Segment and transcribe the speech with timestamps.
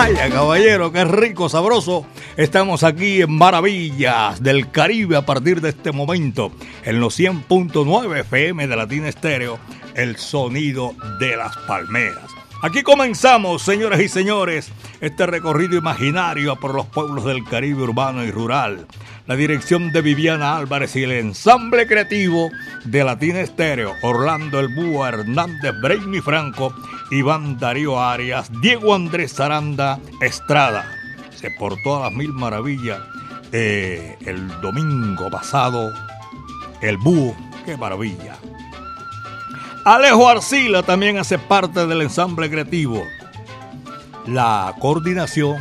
[0.00, 2.06] Vaya caballero, qué rico, sabroso.
[2.38, 6.52] Estamos aquí en Maravillas del Caribe a partir de este momento
[6.84, 9.58] en los 100.9 FM de Latina Estéreo,
[9.94, 12.30] el sonido de las palmeras.
[12.62, 18.30] Aquí comenzamos, señoras y señores, este recorrido imaginario por los pueblos del Caribe urbano y
[18.30, 18.86] rural.
[19.30, 22.50] La dirección de Viviana Álvarez y el ensamble creativo
[22.84, 26.74] de Latina Estéreo, Orlando El Búho, Hernández Brainy Franco,
[27.12, 30.84] Iván Darío Arias, Diego Andrés Zaranda Estrada.
[31.32, 32.98] Se portó a las mil maravillas
[33.52, 35.92] eh, el domingo pasado.
[36.82, 38.36] El Búho, qué maravilla.
[39.84, 43.04] Alejo Arcila también hace parte del ensamble creativo.
[44.26, 45.58] La coordinación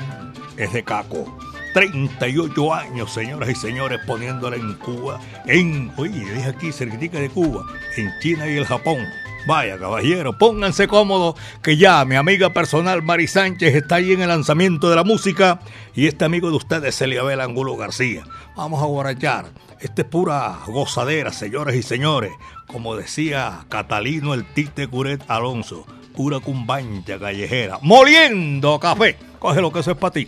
[0.58, 1.39] es de Caco.
[1.74, 7.66] 38 años, señoras y señores, poniéndola en Cuba, en, oye, dije aquí, cerquita de Cuba,
[7.98, 9.06] en China y el Japón.
[9.48, 14.28] Vaya, caballero, pónganse cómodos, que ya mi amiga personal Mari Sánchez está ahí en el
[14.28, 15.62] lanzamiento de la música
[15.96, 18.24] y este amigo de ustedes, Eliabel Angulo García.
[18.56, 19.46] Vamos a borrachar.
[19.80, 22.32] Esta es pura gozadera, señores y señores.
[22.68, 29.18] Como decía Catalino el Tite Curet Alonso, pura cumbancha callejera, moliendo café.
[29.40, 30.28] Coge lo que eso es para ti.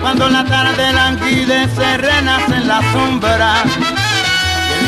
[0.00, 3.54] Cuando la tarde languidece renace en la sombra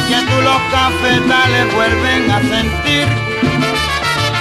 [0.08, 3.06] y el que los cafetales vuelven a sentir.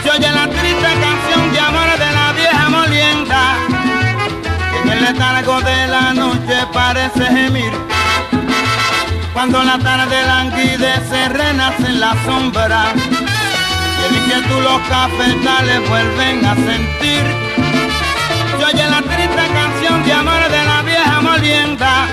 [0.03, 3.57] Se oye la triste canción de amor de la vieja molienda
[4.71, 7.71] que en el letargo de la noche parece gemir
[9.35, 16.55] cuando la tarde languidece renace en la sombra y el inquietud los cafetales vuelven a
[16.55, 17.23] sentir.
[18.57, 22.07] Se oye la triste canción de amor de la vieja molienda.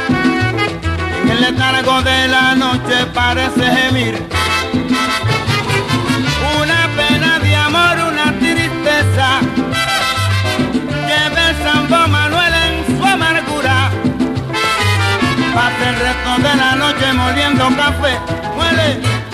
[1.22, 4.41] En el letargo de la noche parece gemir
[17.71, 18.19] noche
[18.56, 19.31] moliendo café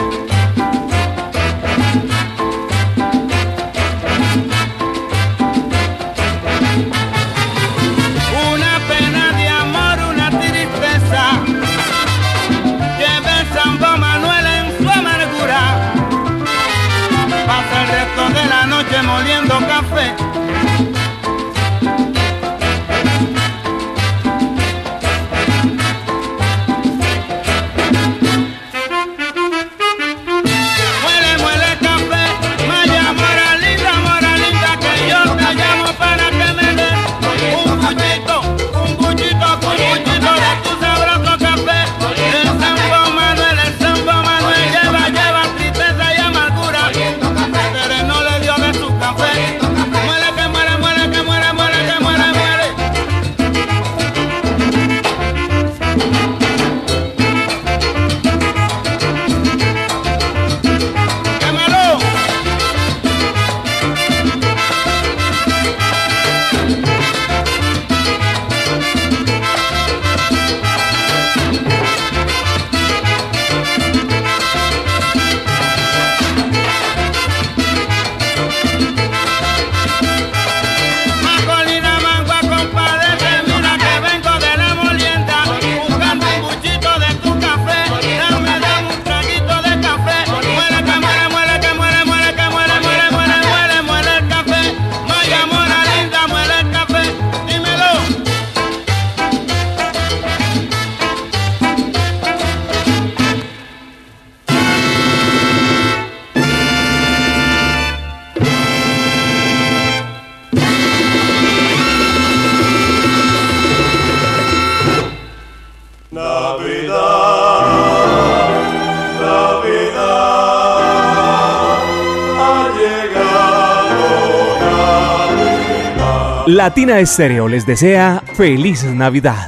[126.69, 129.47] Latina Estéreo les desea feliz Navidad.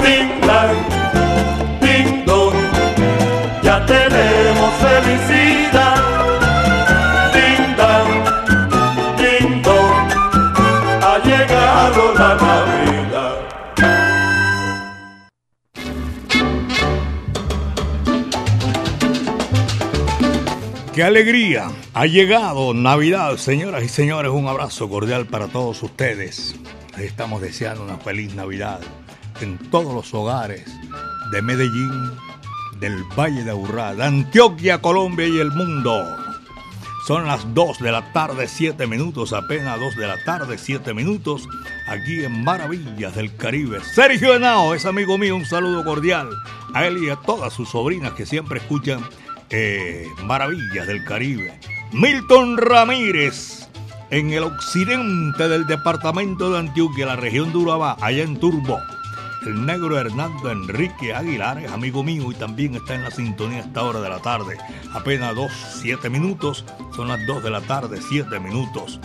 [3.62, 5.96] ya tenemos felicidad.
[11.02, 13.34] ha llegado la Navidad.
[20.94, 21.70] ¡Qué alegría!
[21.93, 24.32] Ha llegado Navidad, señoras y señores.
[24.32, 26.59] Un abrazo cordial para todos ustedes.
[27.10, 28.80] Estamos deseando una feliz Navidad
[29.40, 30.64] en todos los hogares
[31.32, 32.12] de Medellín,
[32.78, 36.02] del Valle de Aburrá, de Antioquia, Colombia y el mundo.
[37.06, 41.48] Son las 2 de la tarde, 7 minutos, apenas 2 de la tarde, 7 minutos,
[41.88, 43.80] aquí en Maravillas del Caribe.
[43.80, 46.30] Sergio Henao es amigo mío, un saludo cordial
[46.72, 49.00] a él y a todas sus sobrinas que siempre escuchan
[49.50, 51.58] eh, Maravillas del Caribe.
[51.92, 53.68] Milton Ramírez,
[54.10, 58.80] en el occidente del departamento de Antioquia, la región de Urabá, allá en Turbo.
[59.46, 63.66] El negro Hernando Enrique Aguilar es amigo mío y también está en la sintonía a
[63.66, 64.58] esta hora de la tarde.
[64.92, 66.64] Apenas dos, siete minutos,
[66.94, 69.00] son las dos de la tarde, siete minutos.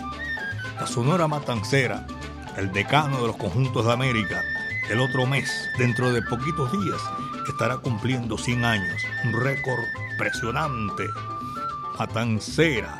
[0.78, 2.04] La Sonora Matancera,
[2.56, 4.42] el decano de los conjuntos de América,
[4.90, 7.00] el otro mes, dentro de poquitos días,
[7.48, 9.80] estará cumpliendo 100 años, un récord
[10.12, 11.04] impresionante.
[11.96, 12.98] Matancera,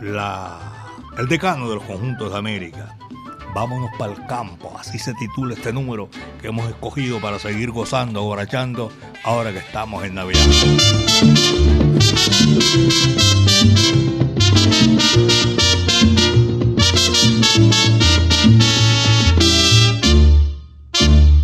[0.00, 0.73] la,
[1.18, 2.96] el decano de los conjuntos de América.
[3.54, 6.08] Vámonos para el campo, así se titula este número
[6.40, 8.90] que hemos escogido para seguir gozando, borrachando,
[9.22, 10.40] ahora que estamos en Navidad.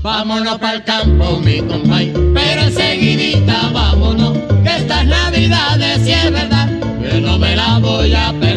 [0.03, 6.69] Vámonos para el campo, mi compay, pero enseguidita vámonos, que estas navidades si es verdad,
[7.01, 8.50] que no me la voy a perder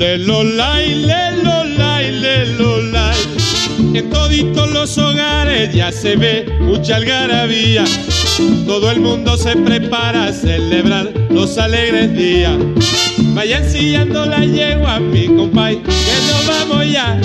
[0.00, 3.18] Ulelolay, lelolay, lelolay.
[3.92, 7.84] En toditos los hogares ya se ve mucha algarabía.
[8.66, 12.56] Todo el mundo se prepara a celebrar los alegres días.
[13.34, 17.20] Vayan sillando la yegua, mi compay, que nos vamos ya.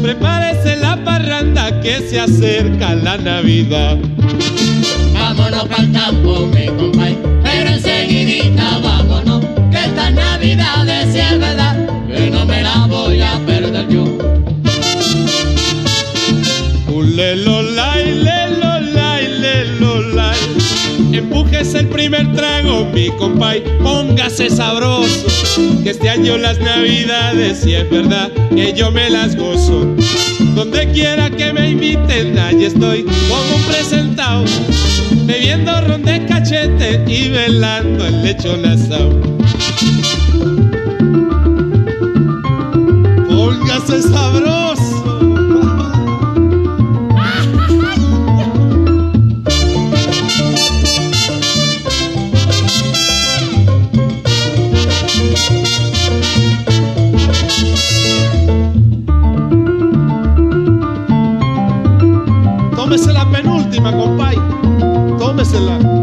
[0.00, 3.98] Prepárese la parranda que se acerca la Navidad.
[5.14, 11.67] Vámonos para el campo, mi compay, pero enseguidita vámonos, que esta Navidad es verdad,
[12.86, 14.04] voy a perder yo.
[16.92, 20.38] Ulelolay, lelolay, lelolay.
[21.12, 25.26] Empújese el primer trago, mi compay, póngase sabroso.
[25.82, 29.96] Que este año las navidades, si es verdad, que yo me las gozo.
[30.54, 34.44] Donde quiera que me inviten, allí estoy como un presentado.
[35.24, 39.38] Bebiendo ron de cachete y velando el lechón asado.
[43.78, 45.04] Póngase sabroso.
[62.74, 64.36] Tómese la penúltima, compay.
[65.18, 65.97] Tómesela.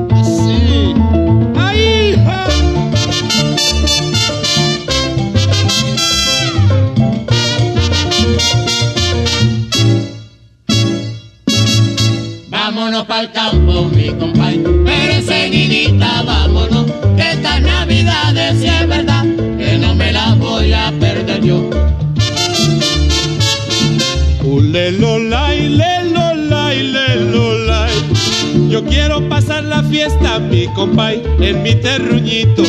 [30.05, 32.63] Fiesta, mi compay, en mi terruñito.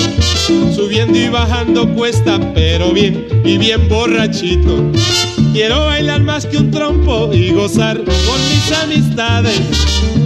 [0.75, 4.91] Subiendo y bajando cuesta, pero bien y bien borrachito.
[5.53, 9.61] Quiero bailar más que un trompo y gozar con mis amistades.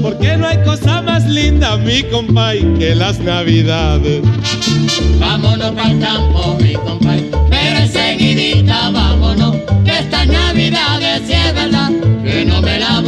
[0.02, 4.22] Porque no hay cosa más linda, mi compay, que las navidades.
[5.18, 11.90] Vámonos para el campo, mi compay, pero enseguidita vámonos, que estas navidades si es verdad,
[12.24, 12.99] que no me la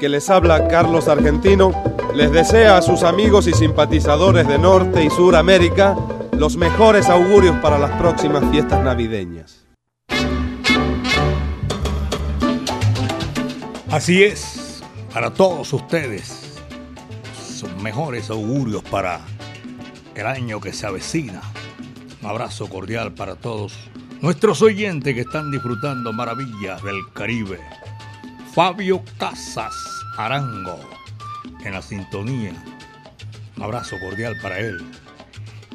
[0.00, 1.72] que les habla, Carlos Argentino,
[2.14, 5.94] les desea a sus amigos y simpatizadores de Norte y Sur América
[6.32, 9.66] los mejores augurios para las próximas fiestas navideñas.
[13.90, 16.56] Así es, para todos ustedes,
[17.46, 19.20] sus mejores augurios para
[20.14, 21.42] el año que se avecina.
[22.22, 23.74] Un abrazo cordial para todos
[24.22, 27.60] nuestros oyentes que están disfrutando maravillas del Caribe.
[28.54, 29.74] Fabio Casas
[30.16, 30.80] Arango,
[31.64, 32.52] en la sintonía.
[33.60, 34.84] Abrazo cordial para él.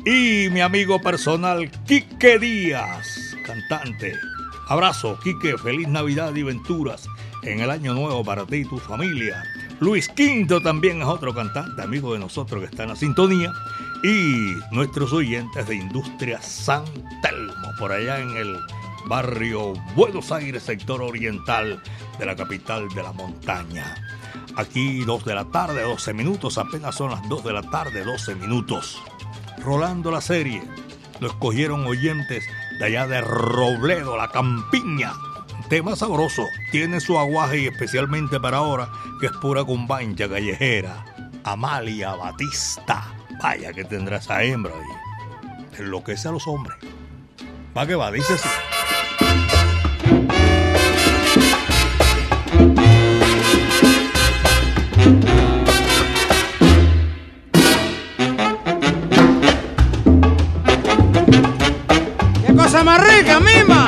[0.06, 4.14] Y mi amigo personal, Quique Díaz, cantante.
[4.68, 7.08] Abrazo, Quique, feliz Navidad y venturas
[7.44, 9.42] en el año nuevo para ti y tu familia.
[9.80, 13.54] Luis Quinto también es otro cantante, amigo de nosotros que está en la sintonía.
[14.04, 16.84] Y nuestros oyentes de Industria San
[17.22, 18.58] Telmo, por allá en el
[19.08, 21.82] barrio Buenos Aires, sector oriental
[22.18, 23.96] de la capital de la montaña.
[24.56, 28.36] Aquí 2 de la tarde, 12 minutos, apenas son las 2 de la tarde, 12
[28.36, 29.02] minutos.
[29.64, 30.64] Rolando la serie,
[31.20, 32.46] lo escogieron oyentes
[32.80, 35.14] de allá de Robledo, la campiña.
[35.70, 41.06] Tema sabroso, tiene su aguaje y especialmente para ahora, que es pura cumbancha callejera.
[41.44, 43.14] Amalia Batista.
[43.42, 45.80] Vaya que tendrá esa hembra ahí.
[45.80, 46.78] Enloquece a los hombres.
[47.78, 48.50] Va que va, dice así.
[55.06, 55.12] ¡Qué
[62.56, 63.85] cosa más rica, mima!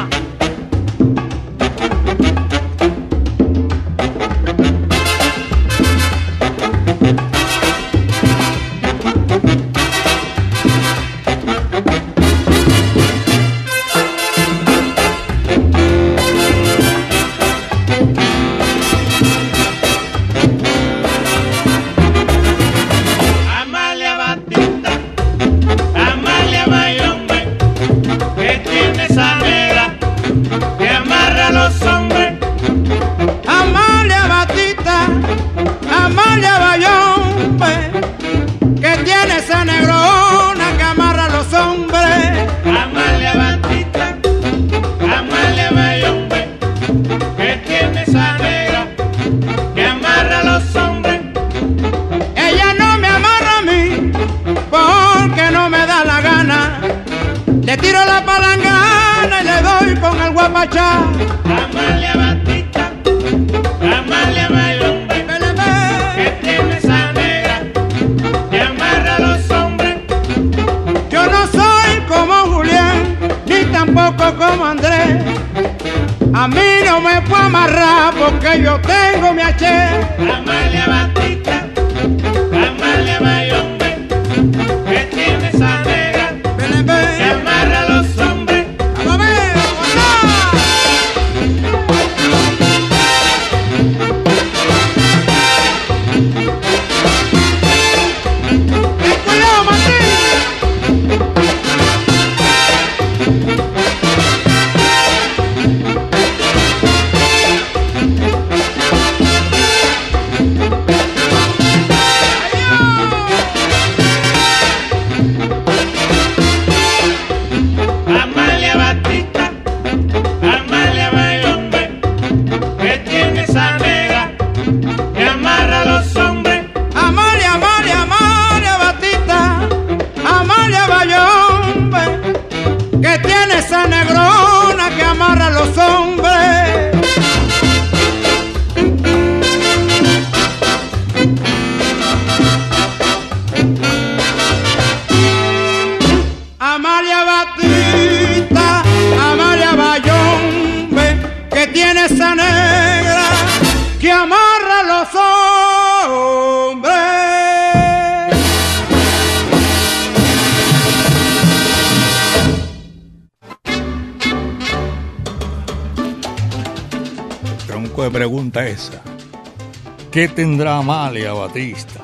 [170.18, 172.02] ¿Qué tendrá Amalia Batista?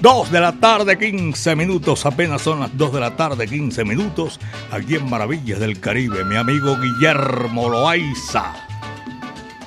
[0.00, 2.06] 2 de la tarde, 15 minutos.
[2.06, 4.40] Apenas son las 2 de la tarde, 15 minutos.
[4.70, 8.50] Aquí en Maravillas del Caribe, mi amigo Guillermo Loaiza,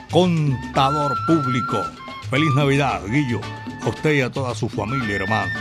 [0.09, 1.83] contador público.
[2.31, 3.41] Feliz Navidad, Guillo,
[3.83, 5.53] a usted y a toda su familia, hermano.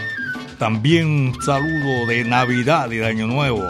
[0.58, 3.68] También un saludo de Navidad y de Año Nuevo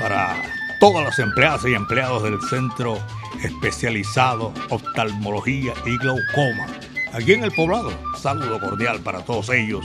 [0.00, 0.40] para
[0.80, 2.98] todas las empleadas y empleados del Centro
[3.42, 6.66] Especializado Oftalmología y Glaucoma
[7.14, 7.92] aquí en el poblado.
[8.20, 9.84] Saludo cordial para todos ellos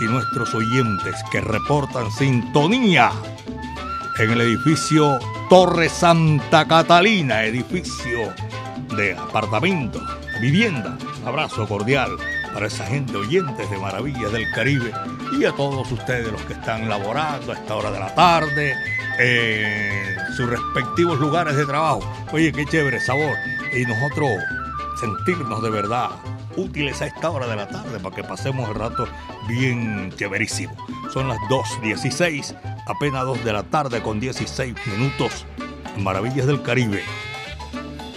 [0.00, 3.10] y nuestros oyentes que reportan sintonía
[4.18, 8.32] en el edificio Torre Santa Catalina, edificio
[8.96, 10.02] de apartamentos,
[10.40, 10.96] vivienda.
[11.24, 12.10] Abrazo cordial
[12.52, 14.92] para esa gente oyentes de Maravillas del Caribe
[15.38, 18.74] y a todos ustedes los que están laborando a esta hora de la tarde
[19.18, 22.00] en sus respectivos lugares de trabajo.
[22.32, 23.34] Oye, qué chévere sabor.
[23.74, 24.30] Y nosotros
[25.00, 26.10] sentirnos de verdad
[26.58, 29.08] útiles a esta hora de la tarde para que pasemos el rato
[29.46, 30.74] bien chéverísimo.
[31.12, 32.54] Son las 2.16,
[32.86, 35.46] apenas 2 de la tarde con 16 minutos.
[35.96, 37.02] Maravillas del Caribe.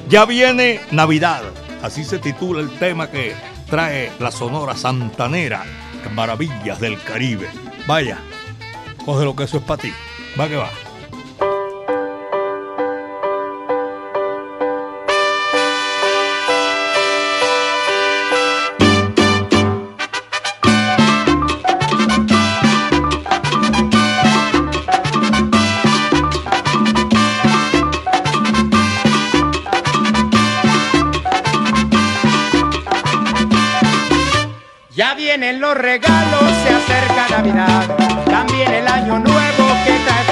[0.09, 1.41] Ya viene Navidad,
[1.81, 3.33] así se titula el tema que
[3.69, 5.63] trae la Sonora Santanera,
[6.13, 7.47] Maravillas del Caribe.
[7.87, 8.17] Vaya,
[9.05, 9.93] coge lo que eso es para ti.
[10.39, 10.69] Va que va.
[35.41, 40.30] vienen los regalos, se acerca Navidad, también el año nuevo que trae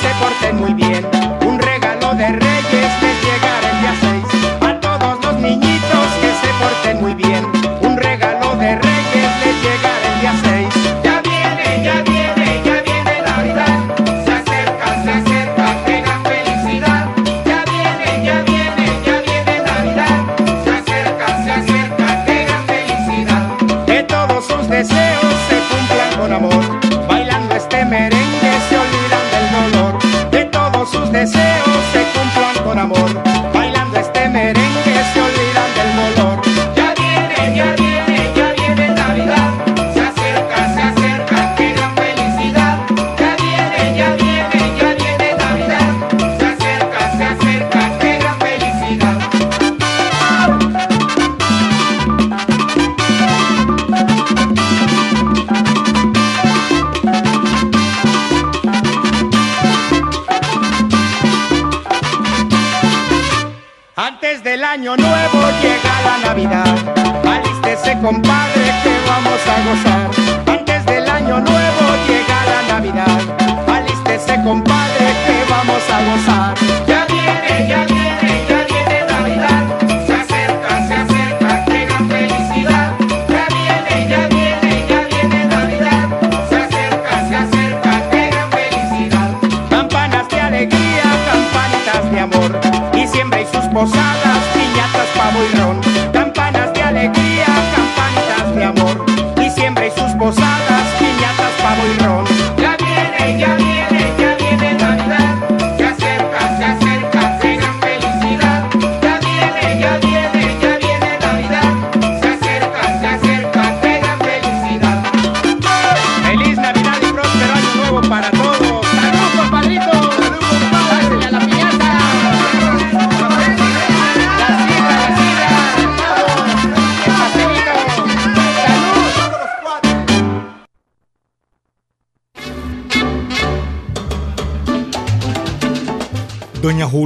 [0.00, 1.06] se porten muy bien.
[1.46, 3.09] Un regalo de reyes.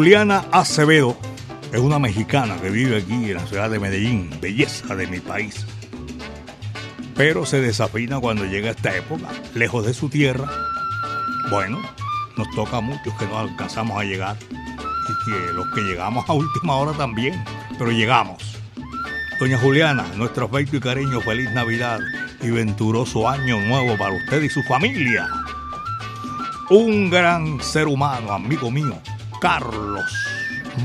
[0.04, 1.16] Juliana Acevedo
[1.72, 5.64] es una mexicana que vive aquí en la ciudad de Medellín, belleza de mi país.
[7.16, 10.46] Pero se desafina cuando llega esta época, lejos de su tierra.
[11.50, 11.80] Bueno,
[12.36, 16.34] nos toca a muchos que no alcanzamos a llegar y que los que llegamos a
[16.34, 17.42] última hora también,
[17.78, 18.58] pero llegamos.
[19.40, 22.00] Doña Juliana, nuestro afecto y cariño, feliz Navidad
[22.42, 25.26] y venturoso año nuevo para usted y su familia.
[26.68, 29.00] Un gran ser humano, amigo mío,
[29.44, 30.10] Carlos,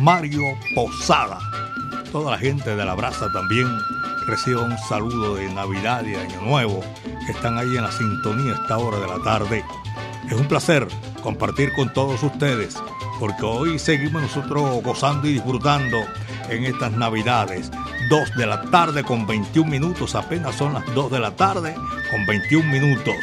[0.01, 0.43] Mario
[0.75, 1.39] Posada.
[2.11, 3.65] Toda la gente de la Brasa también
[4.27, 6.81] reciba un saludo de Navidad y Año Nuevo,
[7.25, 9.63] que están ahí en la sintonía a esta hora de la tarde.
[10.27, 10.85] Es un placer
[11.23, 12.75] compartir con todos ustedes,
[13.17, 15.97] porque hoy seguimos nosotros gozando y disfrutando
[16.49, 17.71] en estas Navidades.
[18.09, 21.75] 2 de la tarde con 21 minutos, apenas son las 2 de la tarde
[22.11, 23.15] con 21 minutos.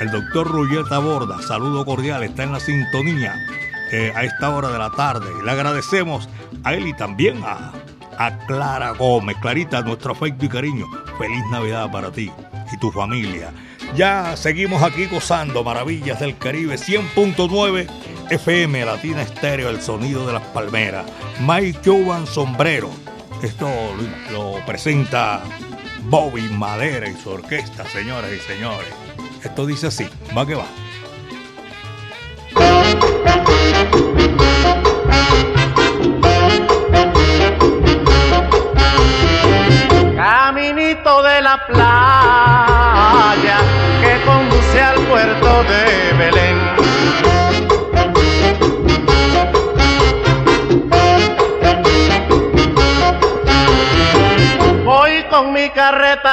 [0.00, 3.36] El doctor Rulleta Borda, saludo cordial, está en la sintonía
[3.92, 5.26] eh, a esta hora de la tarde.
[5.44, 6.28] Le agradecemos
[6.64, 7.72] a él y también a,
[8.46, 9.36] Clara Gómez.
[9.40, 10.86] Clarita, nuestro afecto y cariño.
[11.18, 12.30] Feliz Navidad para ti
[12.70, 13.50] y tu familia.
[13.96, 17.88] Ya seguimos aquí gozando maravillas del Caribe 100.9
[18.30, 21.06] FM Latina Estéreo, el sonido de las palmeras.
[21.40, 22.90] Mike Jovan Sombrero.
[23.42, 23.68] Esto
[24.30, 25.42] lo, lo presenta
[26.02, 28.88] Bobby Madera y su orquesta, señoras y señores.
[29.42, 30.66] Esto dice así, va que va.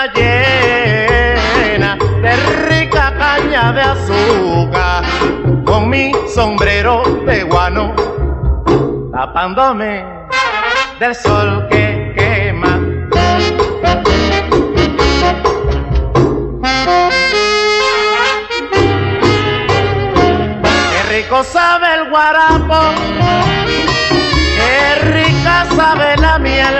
[0.06, 2.36] Llena de
[2.70, 5.04] rica caña de azúcar,
[5.66, 7.96] con mi sombrero de guano,
[9.12, 10.06] tapándome
[11.00, 12.80] del sol que quema.
[20.92, 22.80] Qué rico sabe el guarapo,
[24.58, 26.76] qué rica sabe la miel,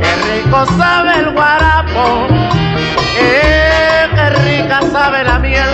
[0.00, 1.61] qué rico sabe el guarapo,
[3.18, 5.68] eh, qué rica sabe la miel,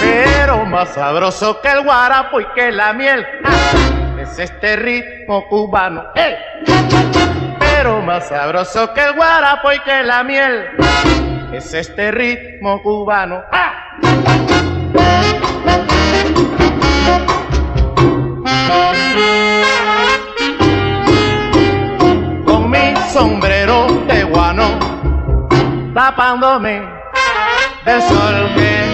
[0.00, 6.04] pero más sabroso que el guarapo y que la miel ah, es este ritmo cubano.
[6.14, 6.36] ¡eh!
[7.58, 10.66] Pero más sabroso que el guarapo y que la miel
[11.52, 13.42] es este ritmo cubano.
[13.52, 13.72] ¡ah!
[22.46, 24.03] Con mi sombrero
[25.94, 26.82] tapándome
[27.84, 28.93] del sol que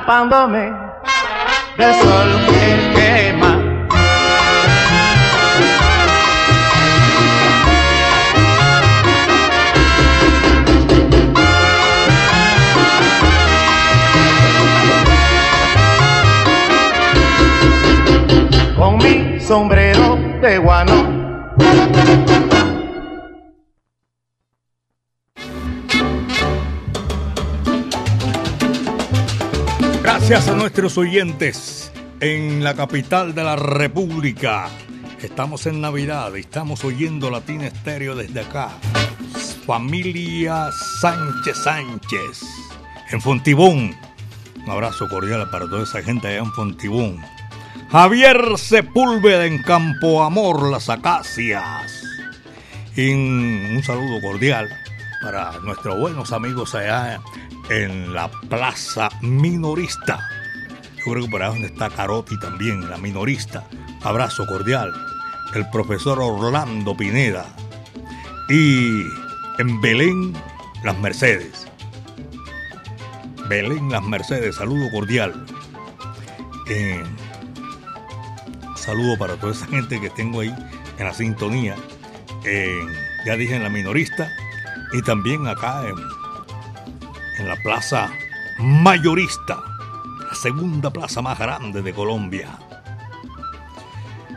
[0.00, 0.72] tapándome
[1.76, 3.52] del sol que quema.
[18.76, 21.09] Con mi sombrero de guano.
[30.30, 31.90] Gracias a nuestros oyentes
[32.20, 34.68] en la capital de la República.
[35.20, 38.70] Estamos en Navidad y estamos oyendo Latina Estéreo desde acá.
[39.66, 42.42] Familia Sánchez Sánchez
[43.10, 43.96] en Fontibón.
[44.54, 47.18] Un abrazo cordial para toda esa gente allá en Fontibón.
[47.90, 52.04] Javier Sepúlveda en Campo Amor, Las Acacias.
[52.94, 54.68] Y un saludo cordial
[55.24, 57.20] para nuestros buenos amigos allá
[57.70, 60.18] en la Plaza Minorista.
[60.98, 63.64] Yo creo que por donde está Carotti también, la minorista.
[64.02, 64.92] Abrazo cordial.
[65.54, 67.46] El profesor Orlando Pineda.
[68.48, 69.04] Y
[69.58, 70.34] en Belén,
[70.84, 71.66] Las Mercedes.
[73.48, 75.46] Belén, Las Mercedes, saludo cordial.
[76.68, 77.02] Eh,
[78.76, 80.54] saludo para toda esa gente que tengo ahí
[80.98, 81.76] en la sintonía.
[82.44, 82.88] En,
[83.24, 84.28] ya dije en la minorista.
[84.92, 85.96] Y también acá en,
[87.40, 88.12] en la plaza
[88.58, 89.58] mayorista,
[90.28, 92.58] la segunda plaza más grande de Colombia.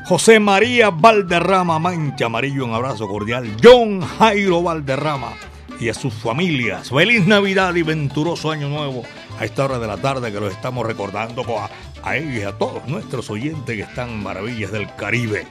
[0.06, 3.56] José María Valderrama Mancha Amarillo, un abrazo cordial.
[3.62, 5.34] John Jairo Valderrama
[5.80, 6.90] y a sus familias.
[6.90, 9.04] Feliz Navidad y venturoso Año Nuevo
[9.40, 11.70] a esta hora de la tarde que los estamos recordando a,
[12.04, 15.46] a ellos y a todos nuestros oyentes que están en Maravillas del Caribe.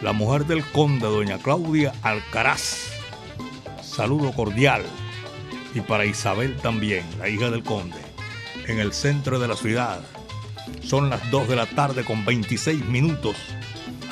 [0.00, 2.90] La mujer del conde, doña Claudia Alcaraz.
[3.82, 4.84] Saludo cordial.
[5.74, 8.00] Y para Isabel también, la hija del conde.
[8.66, 10.00] en el centro de la ciudad.
[10.82, 13.36] Son las 2 de la tarde con 26 minutos.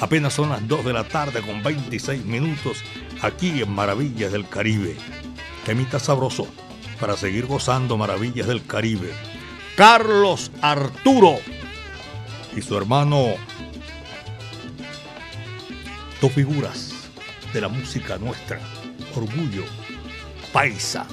[0.00, 2.78] Apenas son las 2 de la tarde con 26 minutos
[3.22, 4.96] aquí en Maravillas del Caribe.
[5.64, 6.48] Temita sabroso
[6.98, 9.12] para seguir gozando Maravillas del Caribe.
[9.76, 11.38] Carlos Arturo
[12.56, 13.34] y su hermano,
[16.20, 16.92] dos figuras
[17.52, 18.58] de la música nuestra,
[19.14, 19.64] Orgullo,
[20.52, 21.06] Paisa,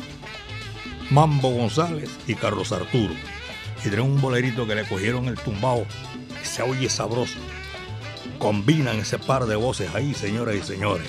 [1.10, 3.13] Mambo González y Carlos Arturo.
[3.80, 5.86] Y tienen un bolerito que le cogieron el tumbao
[6.48, 7.38] se oye sabroso.
[8.39, 11.08] Combinan ese par de voces ahí, señoras y señores.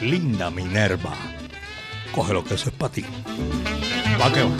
[0.00, 1.14] Linda Minerva.
[2.12, 3.04] Coge lo que eso es para ti.
[4.20, 4.50] Va que va.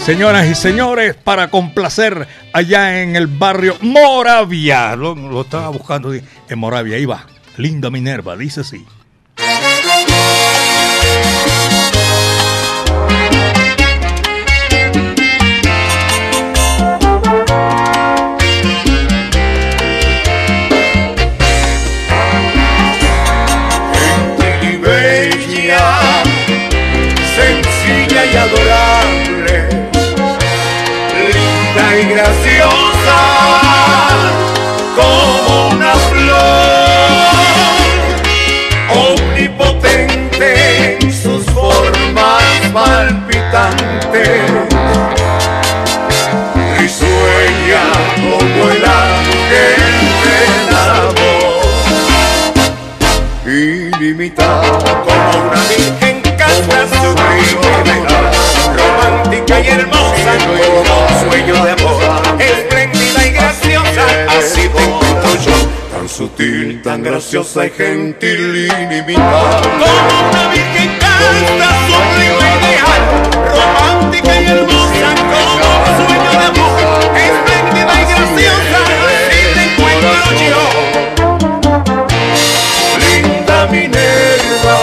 [0.00, 4.94] Señoras y señores, para complacer allá en el barrio Moravia.
[4.94, 6.96] Lo, lo estaba buscando en Moravia.
[6.96, 7.26] Ahí va.
[7.56, 8.84] Linda Minerva, dice así.
[67.06, 73.02] Graciosa y gentil ilimitada como una virgen casta sublime ideal
[73.54, 76.78] romántica y hermosa como un sueño de amor
[77.14, 80.62] espléndida y graciosa así te encuentro yo
[82.98, 84.78] linda Minerva,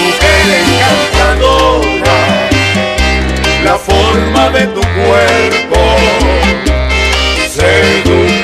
[0.00, 2.18] mujer encantadora,
[3.62, 5.80] la forma de tu cuerpo
[7.56, 8.35] seductor,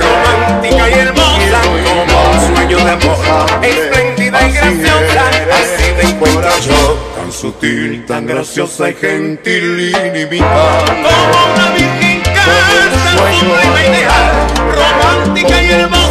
[0.00, 6.98] romántica y hermosa como un sueño de amor espléndida y graciosa así te encuentro yo.
[7.16, 14.26] Tan sutil tan graciosa y gentil ilimitada como una virgen casta sublime ideal
[14.74, 16.01] romántica y hermosa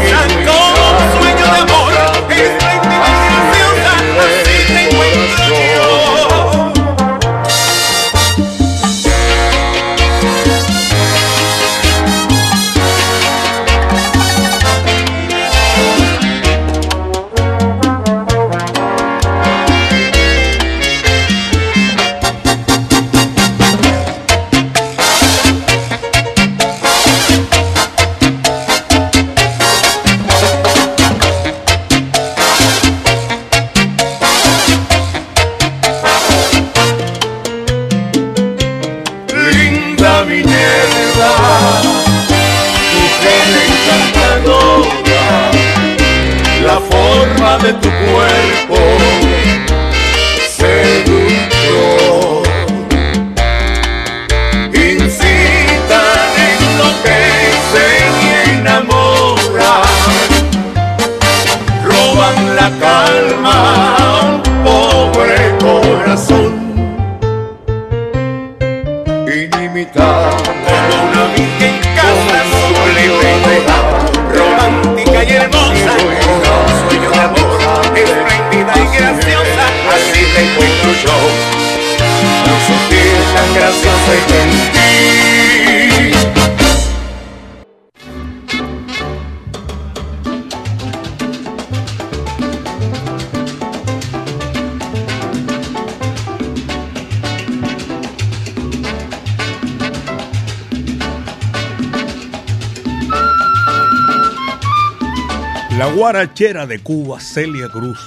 [106.41, 107.99] guarachera de Cuba, Celia Cruz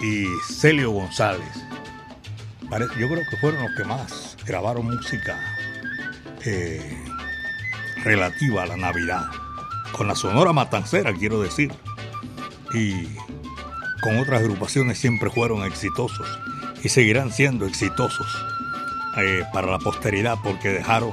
[0.00, 1.46] y Celio González.
[2.98, 5.38] Yo creo que fueron los que más grabaron música
[6.44, 6.98] eh,
[8.02, 9.26] relativa a la Navidad.
[9.92, 11.72] Con la Sonora Matancera, quiero decir.
[12.74, 13.06] Y
[14.02, 16.26] con otras agrupaciones siempre fueron exitosos
[16.82, 18.26] y seguirán siendo exitosos
[19.18, 21.12] eh, para la posteridad porque dejaron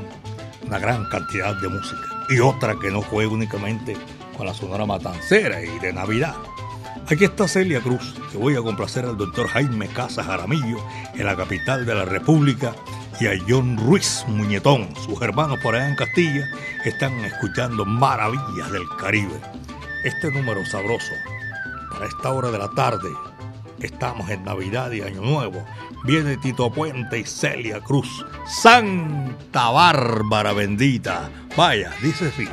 [0.66, 2.26] una gran cantidad de música.
[2.30, 3.96] Y otra que no fue únicamente
[4.40, 6.34] con la Sonora Matancera y de Navidad.
[7.10, 10.78] Aquí está Celia Cruz, que voy a complacer al doctor Jaime Casas Jaramillo
[11.14, 12.74] en la capital de la República
[13.20, 16.48] y a John Ruiz Muñetón, sus hermanos por allá en Castilla,
[16.86, 19.42] están escuchando maravillas del Caribe.
[20.06, 21.12] Este número sabroso,
[21.92, 23.10] para esta hora de la tarde,
[23.82, 25.66] estamos en Navidad y Año Nuevo,
[26.06, 28.26] viene Tito Puente y Celia Cruz.
[28.48, 31.30] Santa Bárbara bendita.
[31.58, 32.48] Vaya, dice así.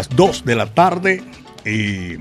[0.00, 1.22] Las 2 de la tarde
[1.62, 2.16] y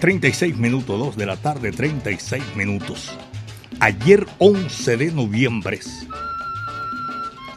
[0.00, 3.16] 36 minutos, 2 de la tarde, 36 minutos.
[3.78, 5.78] Ayer 11 de noviembre.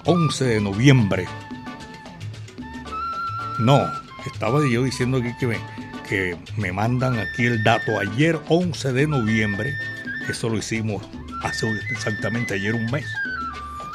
[0.05, 1.25] 11 de noviembre.
[3.57, 3.81] No,
[4.31, 5.57] estaba yo diciendo aquí que me,
[6.07, 7.99] que me mandan aquí el dato.
[7.99, 9.73] Ayer 11 de noviembre,
[10.29, 11.01] eso lo hicimos
[11.41, 13.07] hace exactamente ayer un mes,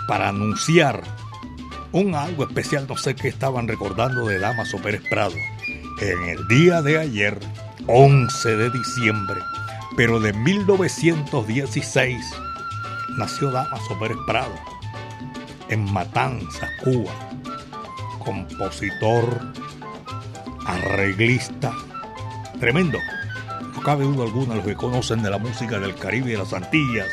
[0.09, 1.05] para anunciar
[1.93, 5.37] un algo especial, no sé qué estaban recordando de Damaso Pérez Prado.
[6.01, 7.37] En el día de ayer,
[7.89, 9.41] 11 de diciembre,
[9.97, 12.25] pero de 1916,
[13.17, 14.55] nació Damaso Pérez Prado,
[15.69, 17.11] en Matanzas, Cuba.
[18.25, 19.25] Compositor,
[20.67, 21.73] arreglista,
[22.61, 22.99] tremendo.
[23.75, 26.53] No cabe duda alguna los que conocen de la música del Caribe y de las
[26.53, 27.09] Antillas.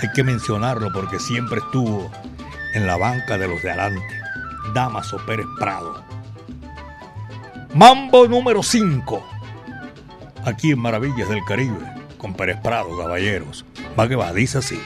[0.00, 2.10] Hay que mencionarlo porque siempre estuvo
[2.72, 4.22] en la banca de los de adelante.
[4.72, 6.07] Damaso Pérez Prado.
[7.74, 9.22] Mambo número 5.
[10.44, 11.84] Aquí en Maravillas del Caribe,
[12.16, 13.64] con Pérez Prado, caballeros.
[13.98, 14.80] Va que va, dice así.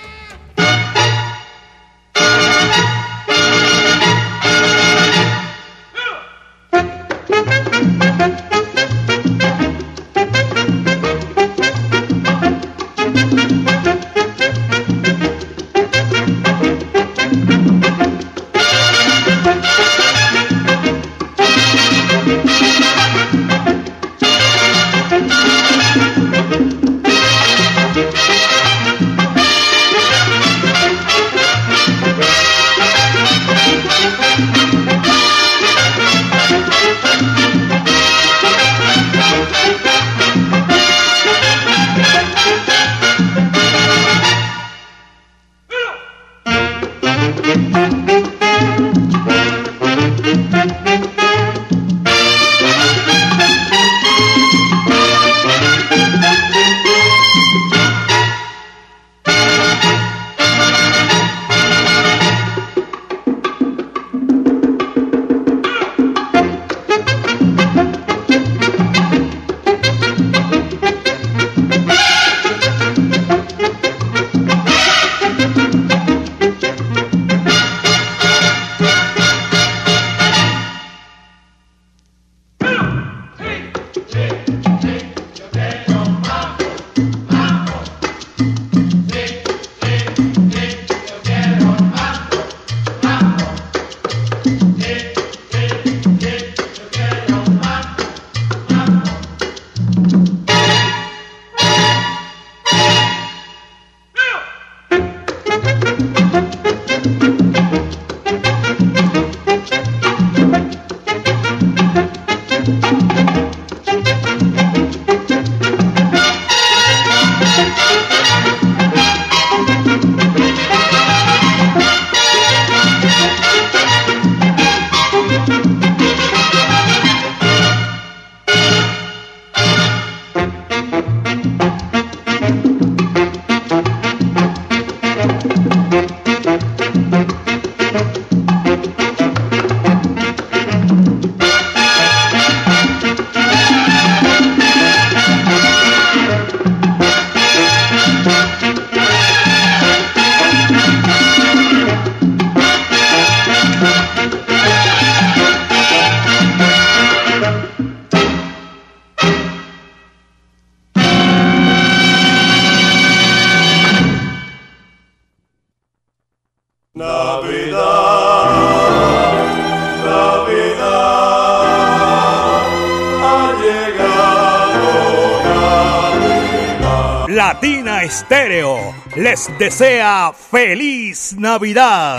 [178.12, 182.18] Estéreo les desea feliz Navidad.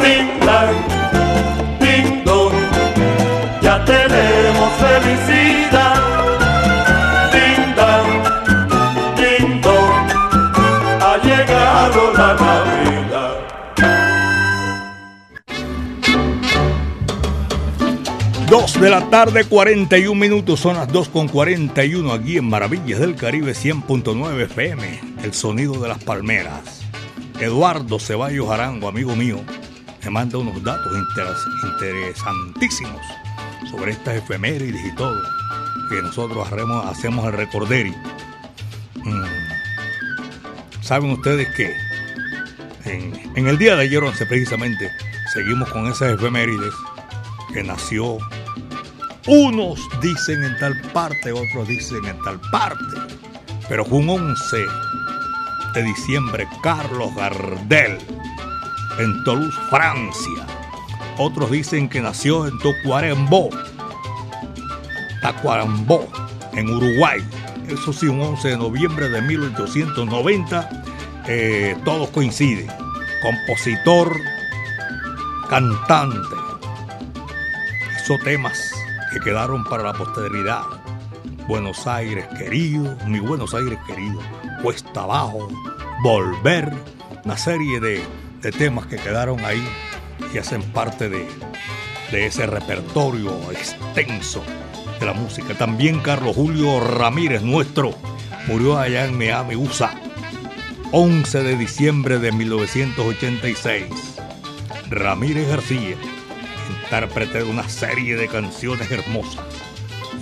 [18.54, 20.60] 2 de la tarde, 41 minutos.
[20.60, 25.00] Son las 2 con 41 aquí en Maravillas del Caribe 100.9 FM.
[25.24, 26.84] El sonido de las palmeras.
[27.40, 29.42] Eduardo Ceballos Arango, amigo mío,
[30.04, 30.86] me manda unos datos
[31.64, 33.02] interesantísimos
[33.72, 35.20] sobre estas efemérides y todo.
[35.90, 36.48] Que nosotros
[36.86, 37.96] hacemos el recorderi.
[39.04, 39.24] Mm.
[40.82, 41.74] ¿Saben ustedes que
[42.86, 44.92] en, el día de ayer, once precisamente,
[45.34, 46.76] seguimos con esas efemérides
[47.52, 48.20] que nació
[49.28, 52.84] unos dicen en tal parte, otros dicen en tal parte.
[53.70, 54.58] Pero fue un 11
[55.74, 57.98] de diciembre Carlos Gardel
[59.00, 60.46] en Toulouse, Francia.
[61.18, 63.50] Otros dicen que nació en Tacuarembó,
[65.22, 66.12] Tacuarembó,
[66.54, 67.20] en Uruguay.
[67.70, 70.70] Eso sí, un 11 de noviembre de 1890.
[71.28, 72.68] eh, todos coinciden.
[73.22, 74.20] Compositor,
[75.50, 76.36] cantante,
[77.96, 78.83] hizo temas
[79.14, 80.64] que quedaron para la posteridad.
[81.48, 84.20] Buenos Aires querido, mi Buenos Aires querido,
[84.62, 85.50] Cuesta Abajo,
[86.02, 86.74] Volver,
[87.24, 88.04] una serie de,
[88.42, 89.64] de temas que quedaron ahí
[90.34, 91.28] y hacen parte de,
[92.12, 94.44] de ese repertorio extenso
[95.00, 95.54] de la música.
[95.54, 97.94] También Carlos Julio Ramírez, nuestro,
[98.48, 99.94] murió allá en Miami, USA,
[100.92, 103.86] 11 de diciembre de 1986.
[104.90, 105.98] Ramírez García,
[106.94, 109.44] intérprete una serie de canciones hermosas.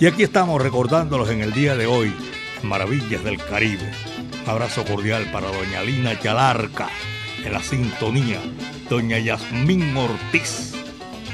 [0.00, 2.14] Y aquí estamos recordándolos en el día de hoy,
[2.62, 3.90] Maravillas del Caribe.
[4.46, 6.88] Abrazo cordial para doña Lina Chalarca,
[7.44, 8.40] en la sintonía,
[8.88, 10.72] doña Yasmín Ortiz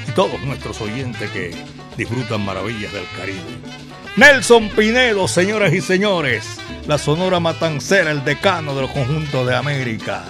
[0.09, 1.55] y todos nuestros oyentes que
[1.95, 3.39] disfrutan Maravillas del Caribe.
[4.17, 10.25] Nelson Pinedo, señoras y señores, la Sonora Matancera, el decano del conjunto de América.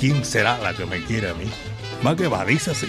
[0.00, 1.48] ¿Quién será la que me quiere a mí?
[2.02, 2.88] Más que va, dice así.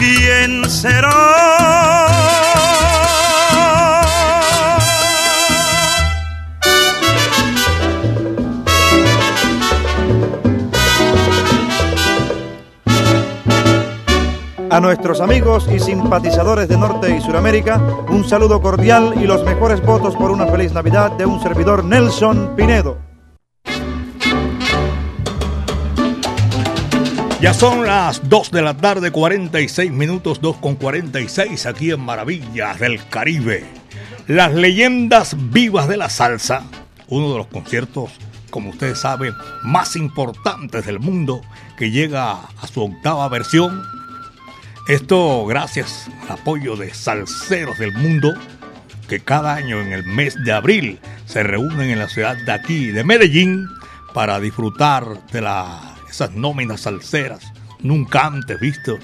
[0.00, 1.10] ¿Quién será?
[14.70, 17.76] A nuestros amigos y simpatizadores de Norte y Suramérica,
[18.08, 22.54] un saludo cordial y los mejores votos por una feliz Navidad de un servidor Nelson
[22.56, 23.09] Pinedo.
[27.40, 32.78] Ya son las 2 de la tarde, 46 minutos, 2 con 46 aquí en Maravillas
[32.78, 33.64] del Caribe.
[34.26, 36.64] Las leyendas vivas de la salsa,
[37.08, 38.10] uno de los conciertos,
[38.50, 39.32] como ustedes saben,
[39.62, 41.40] más importantes del mundo,
[41.78, 43.84] que llega a su octava versión.
[44.86, 48.34] Esto gracias al apoyo de salseros del mundo
[49.08, 52.88] que cada año en el mes de abril se reúnen en la ciudad de aquí,
[52.88, 53.66] de Medellín,
[54.12, 57.52] para disfrutar de la esas nóminas salseras
[57.82, 58.98] nunca antes vistos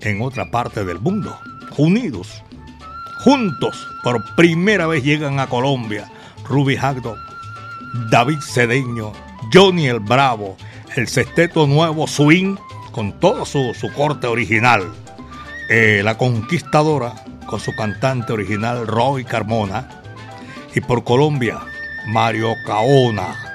[0.00, 1.38] en otra parte del mundo.
[1.76, 2.42] Unidos,
[3.24, 6.10] juntos, por primera vez llegan a Colombia.
[6.48, 7.16] Ruby Hagdo,
[8.10, 9.12] David Cedeño,
[9.52, 10.56] Johnny el Bravo,
[10.96, 12.56] el sexteto nuevo Swing,
[12.90, 14.90] con todo su, su corte original.
[15.68, 17.14] Eh, la Conquistadora,
[17.46, 19.88] con su cantante original Roy Carmona.
[20.74, 21.58] Y por Colombia,
[22.06, 23.48] Mario Caona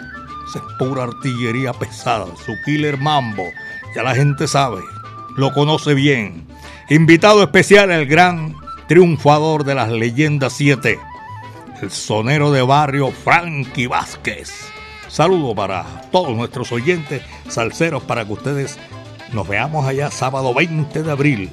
[0.55, 3.45] es pura artillería pesada, su killer mambo,
[3.95, 4.81] ya la gente sabe,
[5.35, 6.47] lo conoce bien.
[6.89, 8.55] Invitado especial el gran
[8.87, 10.99] triunfador de las leyendas 7,
[11.81, 14.51] el sonero de barrio Frankie Vázquez.
[15.07, 18.77] Saludo para todos nuestros oyentes salseros para que ustedes
[19.31, 21.51] nos veamos allá sábado 20 de abril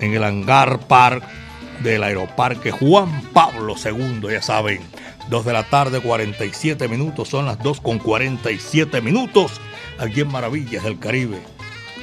[0.00, 1.24] en el Hangar Park
[1.82, 4.80] del Aeroparque Juan Pablo II, ya saben.
[5.28, 9.60] 2 de la tarde, 47 minutos, son las 2 con 47 minutos,
[9.98, 11.40] aquí en Maravillas del Caribe.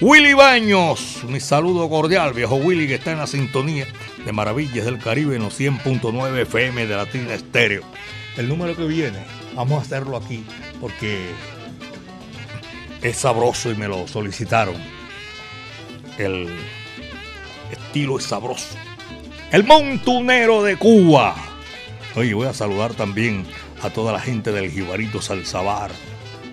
[0.02, 3.86] Willy Baños, mi saludo cordial, viejo Willy, que está en la sintonía
[4.24, 7.84] de Maravillas del Caribe en los 100.9 FM de Latina Estéreo.
[8.38, 9.20] El número que viene,
[9.56, 10.46] vamos a hacerlo aquí
[10.80, 11.28] porque
[13.02, 14.76] es sabroso y me lo solicitaron.
[16.18, 16.48] El
[17.72, 18.78] estilo es sabroso.
[19.52, 21.49] El montunero de Cuba.
[22.16, 23.46] Oye, voy a saludar también
[23.82, 25.92] a toda la gente del Jibarito Salsabar.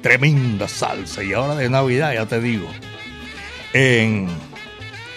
[0.02, 1.22] Tremenda salsa.
[1.22, 2.68] Y ahora de Navidad, ya te digo.
[3.72, 4.28] En,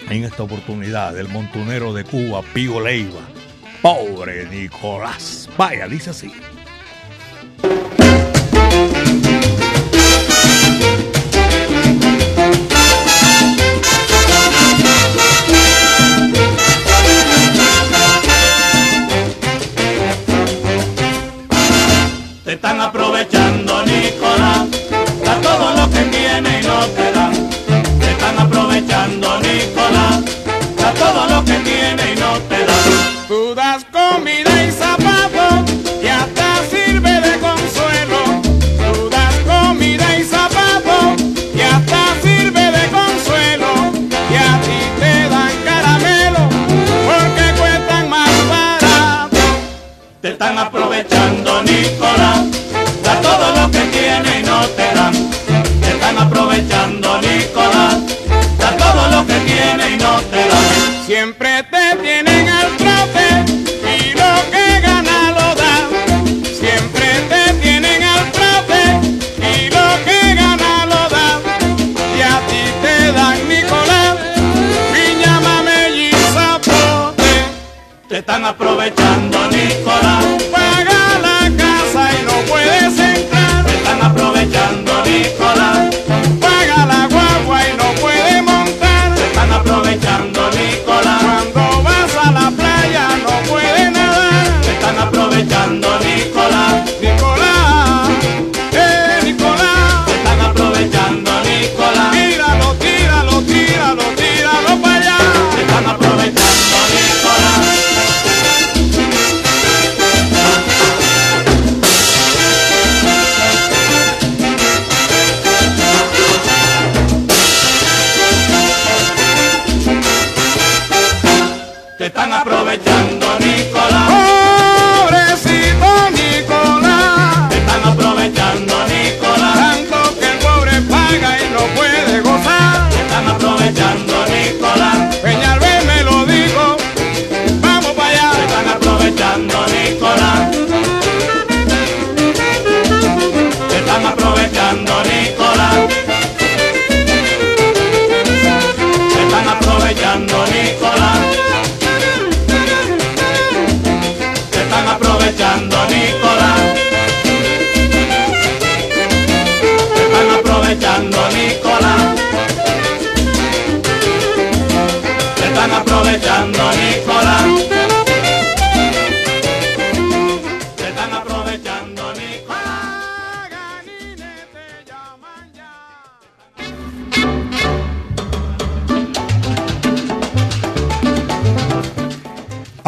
[0.08, 3.20] en esta oportunidad, el montunero de Cuba, Pío Leiva.
[3.82, 5.48] Pobre Nicolás.
[5.56, 6.32] Vaya, dice así.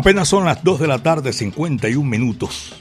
[0.02, 2.74] Apenas son las 2 de la tarde, 51 minutos.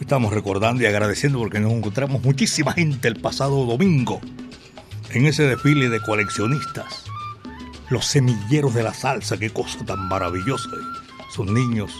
[0.00, 4.20] Estamos recordando y agradeciendo porque nos encontramos muchísima gente el pasado domingo
[5.10, 7.06] en ese desfile de coleccionistas.
[7.88, 10.70] Los semilleros de la salsa, qué cosa tan maravillosa.
[11.34, 11.90] Sus niños,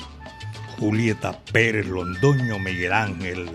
[0.79, 3.51] Julieta Pérez Londoño, Miguel Ángel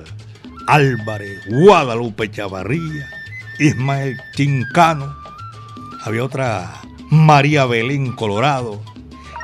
[0.68, 3.08] Álvarez, Guadalupe Chavarría,
[3.58, 5.16] Ismael Chincano.
[6.04, 8.82] Había otra María Belén Colorado,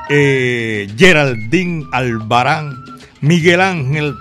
[0.08, 2.84] eh, Geraldine Albarán,
[3.20, 4.14] Miguel Ángel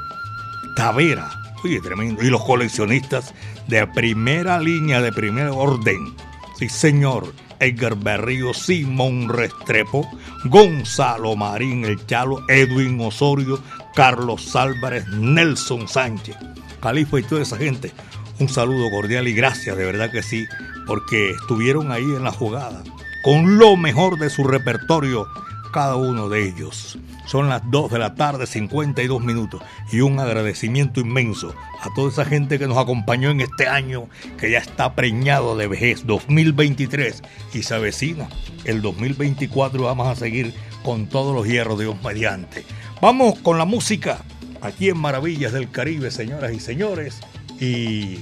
[0.75, 1.29] Tavera.
[1.63, 2.23] Oye, tremendo.
[2.23, 3.33] Y los coleccionistas
[3.67, 6.13] de primera línea, de primer orden.
[6.57, 7.33] Sí, señor.
[7.59, 10.09] Edgar Berrío, Simón Restrepo,
[10.45, 13.59] Gonzalo Marín El Chalo, Edwin Osorio,
[13.93, 16.35] Carlos Álvarez, Nelson Sánchez,
[16.81, 17.91] Califa y toda esa gente.
[18.39, 20.43] Un saludo cordial y gracias, de verdad que sí,
[20.87, 22.81] porque estuvieron ahí en la jugada
[23.21, 25.27] con lo mejor de su repertorio
[25.71, 26.97] cada uno de ellos.
[27.25, 29.61] Son las 2 de la tarde, 52 minutos.
[29.91, 34.07] Y un agradecimiento inmenso a toda esa gente que nos acompañó en este año
[34.37, 38.29] que ya está preñado de vejez, 2023, y se avecina.
[38.65, 40.53] El 2024 vamos a seguir
[40.83, 42.65] con todos los hierros de Dios mediante.
[43.01, 44.19] Vamos con la música
[44.61, 47.19] aquí en Maravillas del Caribe, señoras y señores.
[47.59, 48.19] Y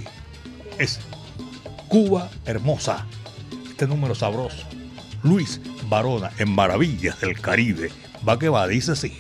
[0.78, 1.00] es
[1.88, 3.06] Cuba Hermosa.
[3.70, 4.68] Este número sabroso.
[5.24, 5.60] Luis
[5.90, 7.90] Barona en Maravillas del Caribe.
[8.28, 9.18] Va que va, dice así.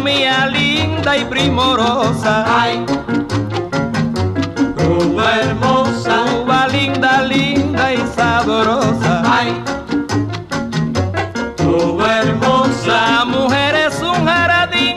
[0.00, 2.44] Mía linda y primorosa.
[2.46, 2.84] Ay,
[4.76, 9.22] Cuba hermosa, Cuba linda, linda y sabrosa.
[9.24, 9.62] Ay,
[11.56, 14.96] Cuba hermosa, la mujer es un jardín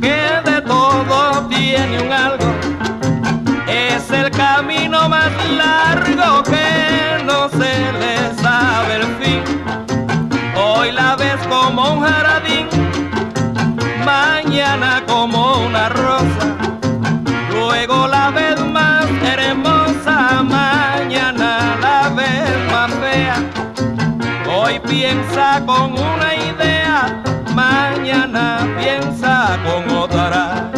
[0.00, 2.46] que de todo tiene un algo.
[3.68, 9.42] Es el camino más largo que no se le sabe el fin.
[10.56, 12.66] Hoy la ves como un jardín,
[14.66, 16.56] mañana como una rosa.
[17.50, 23.36] Luego la ves más hermosa, mañana la ves más fea.
[24.52, 27.22] Hoy piensa con una idea,
[27.54, 30.75] mañana piensa con otra.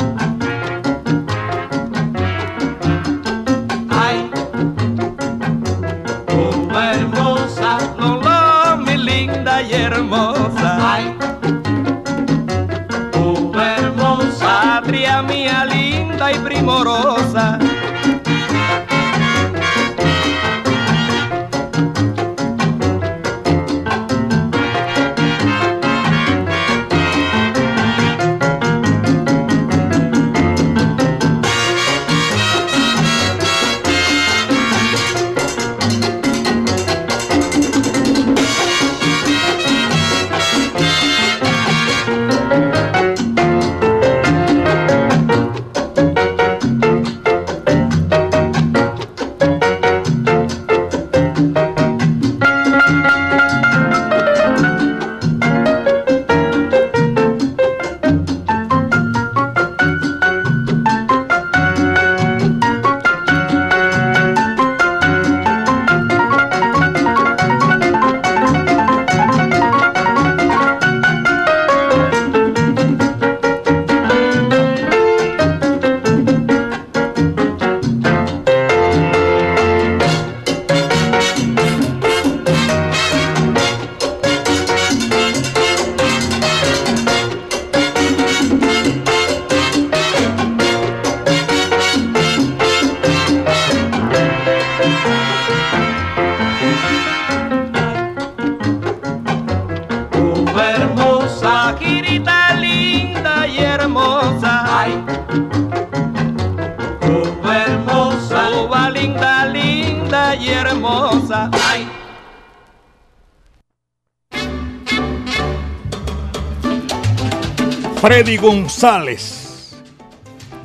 [118.18, 119.76] Freddy González,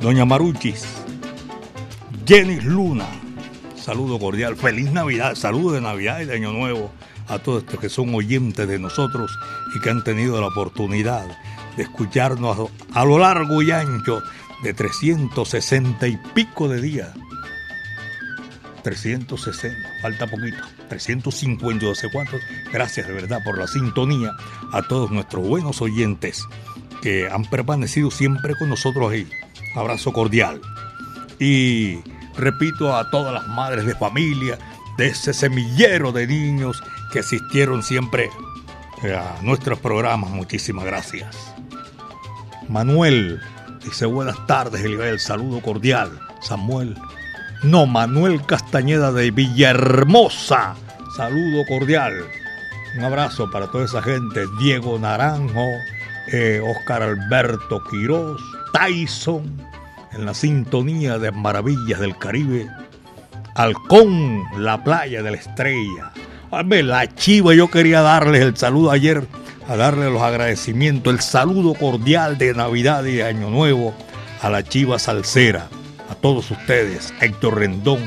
[0.00, 0.84] Doña Maruchis,
[2.26, 3.06] Jenny Luna,
[3.76, 6.90] saludo cordial, feliz Navidad, saludo de Navidad y de Año Nuevo
[7.28, 9.30] a todos estos que son oyentes de nosotros
[9.76, 11.24] y que han tenido la oportunidad
[11.76, 14.20] de escucharnos a, lo largo y ancho
[14.64, 17.10] de 360 y pico de días.
[18.82, 22.40] 360, falta poquito, 350, no sé cuántos.
[22.72, 24.32] Gracias de verdad por la sintonía
[24.72, 26.48] a todos nuestros buenos oyentes
[27.04, 29.28] que han permanecido siempre con nosotros ahí.
[29.76, 30.58] Abrazo cordial.
[31.38, 31.98] Y
[32.34, 34.58] repito a todas las madres de familia,
[34.96, 36.82] de ese semillero de niños
[37.12, 38.30] que asistieron siempre
[39.02, 40.30] a nuestros programas.
[40.30, 41.54] Muchísimas gracias.
[42.70, 43.38] Manuel
[43.84, 46.10] dice buenas tardes, el saludo cordial.
[46.40, 46.96] Samuel
[47.62, 50.74] No, Manuel Castañeda de Villahermosa.
[51.18, 52.14] Saludo cordial.
[52.96, 54.44] Un abrazo para toda esa gente.
[54.58, 55.66] Diego Naranjo,
[56.32, 58.40] eh, Oscar Alberto Quirós,
[58.72, 59.60] Tyson,
[60.12, 62.68] en la sintonía de Maravillas del Caribe.
[63.54, 66.12] Halcón, la playa de la estrella.
[66.50, 69.26] Hombre, la chiva, yo quería darles el saludo ayer,
[69.68, 73.94] a darles los agradecimientos, el saludo cordial de Navidad y Año Nuevo
[74.44, 75.68] a la chiva salsera,
[76.10, 78.00] a todos ustedes, Héctor Rendón,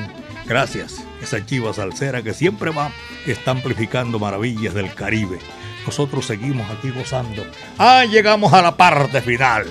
[0.45, 2.91] gracias, esa chiva salsera que siempre va,
[3.25, 5.39] está amplificando maravillas del Caribe.
[5.87, 7.43] Nosotros seguimos aquí gozando.
[7.79, 9.65] Ah, llegamos a la parte final.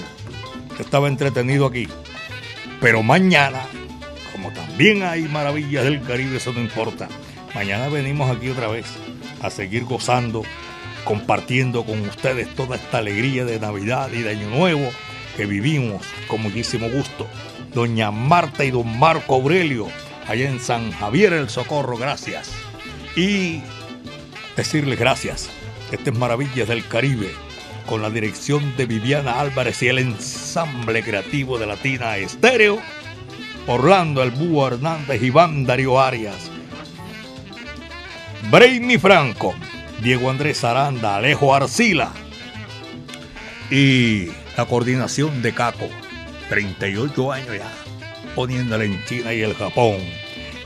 [0.81, 1.87] Estaba entretenido aquí.
[2.81, 3.61] Pero mañana
[4.37, 7.09] como también hay maravillas del Caribe, eso no importa.
[7.55, 8.85] Mañana venimos aquí otra vez
[9.41, 10.43] a seguir gozando,
[11.05, 14.91] compartiendo con ustedes toda esta alegría de Navidad y de Año Nuevo
[15.39, 17.27] que vivimos con muchísimo gusto.
[17.73, 19.89] Doña Marta y don Marco Aurelio,
[20.29, 22.51] allá en San Javier el Socorro, gracias.
[23.17, 23.63] Y
[24.55, 25.49] decirles gracias.
[25.93, 27.31] Este es Maravillas del Caribe,
[27.87, 32.81] con la dirección de Viviana Álvarez y el ensamble creativo de Latina Estéreo.
[33.69, 36.51] Orlando El Búho Hernández, Iván Darío Arias,
[38.51, 39.55] Brainy Franco,
[40.03, 42.13] Diego Andrés Aranda, Alejo Arcila
[43.71, 44.27] y
[44.57, 45.89] la coordinación de Caco,
[46.49, 47.73] 38 años ya,
[48.37, 49.99] poniéndole en China y el Japón.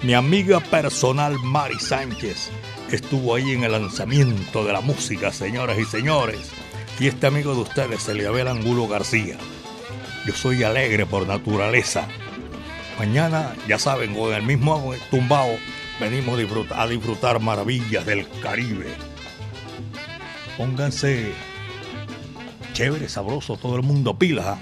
[0.03, 2.51] Mi amiga personal Mari Sánchez
[2.97, 6.51] estuvo ahí en el lanzamiento de la música, señoras y señores.
[6.99, 9.36] Y este amigo de ustedes, Eliabel Angulo García.
[10.26, 12.07] Yo soy alegre por naturaleza
[13.01, 15.57] Mañana, ya saben, con el mismo tumbao,
[15.99, 16.38] venimos
[16.70, 18.88] a disfrutar maravillas del Caribe.
[20.59, 21.32] Pónganse
[22.74, 24.59] chévere, sabroso, todo el mundo pila.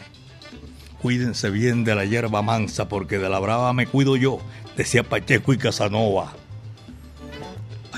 [1.02, 4.38] Cuídense bien de la hierba mansa, porque de la brava me cuido yo,
[4.76, 6.32] decía Pacheco y Casanova.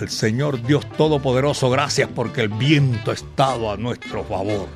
[0.00, 4.66] Al Señor Dios Todopoderoso, gracias porque el viento ha estado a nuestro favor.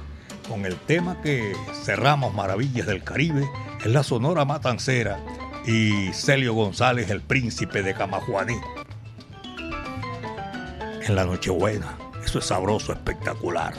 [0.47, 3.49] Con el tema que cerramos Maravillas del Caribe,
[3.81, 5.19] es la Sonora Matancera
[5.67, 8.57] y Celio González, el príncipe de Camajuaní.
[11.01, 11.97] En la Nochebuena.
[12.23, 13.73] Eso es sabroso, espectacular.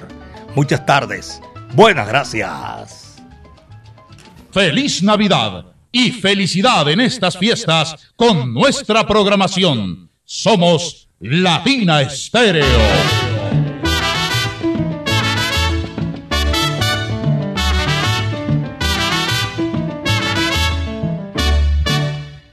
[0.56, 1.40] Muchas tardes.
[1.76, 3.22] Buenas gracias.
[4.50, 10.10] Feliz Navidad y felicidad en estas fiestas con nuestra programación.
[10.24, 12.66] Somos Latina Estéreo.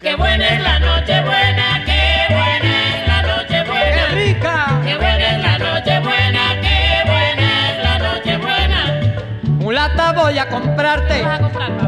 [0.01, 3.95] Qué buena es la noche buena, qué buena es la noche buena.
[3.95, 4.81] ¡Qué rica!
[4.85, 9.13] Qué buena es la noche buena, qué buena es la noche buena.
[9.59, 11.25] Mulata voy a comprarte,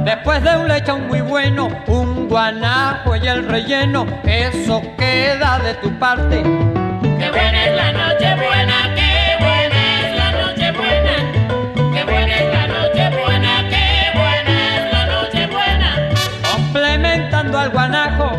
[0.05, 5.91] después de un lechón muy bueno, un guanajo y el relleno, eso queda de tu
[5.99, 6.43] parte.
[6.43, 11.15] Qué buena es la noche buena, qué buena es la noche buena.
[11.95, 16.11] Qué buena es la noche buena, qué buena es la noche buena.
[16.53, 18.31] Complementando al guanajo,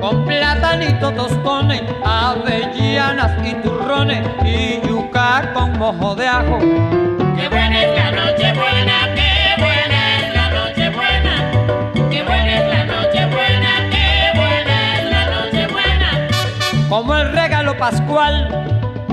[0.00, 6.58] con platanito tostones, avellanas y turrones, y yuca con mojo de ajo.
[16.94, 18.46] Como el regalo pascual,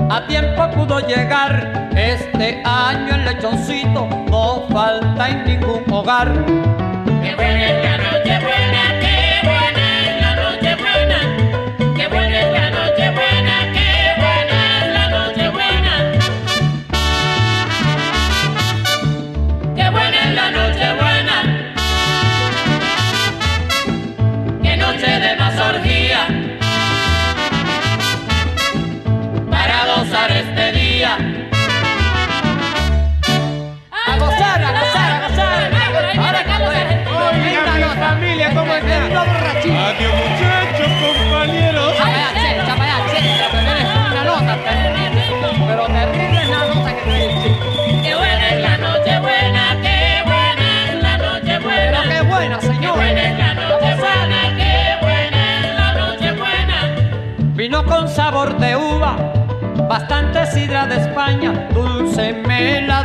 [0.08, 1.90] a tiempo pudo llegar.
[1.96, 6.32] Este año el lechoncito no falta en ningún hogar.